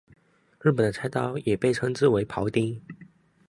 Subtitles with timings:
[0.59, 2.81] 日本的菜刀也被称之为庖丁。